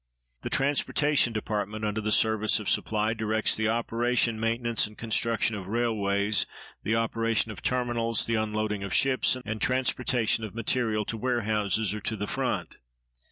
The 0.41 0.49
transportation 0.49 1.31
department 1.31 1.85
under 1.85 2.01
the 2.01 2.11
Service 2.11 2.59
of 2.59 2.67
Supply 2.67 3.13
directs 3.13 3.55
the 3.55 3.69
operation, 3.69 4.39
maintenance, 4.39 4.87
and 4.87 4.97
construction 4.97 5.55
of 5.55 5.67
railways, 5.67 6.47
the 6.81 6.95
operation 6.95 7.51
of 7.51 7.61
terminals, 7.61 8.25
the 8.25 8.33
unloading 8.33 8.81
of 8.81 8.95
ships, 8.95 9.35
and 9.45 9.61
transportation 9.61 10.43
of 10.43 10.55
material 10.55 11.05
to 11.05 11.17
warehouses 11.17 11.93
or 11.93 12.01
to 12.01 12.15
the 12.15 12.25
front. 12.25 12.77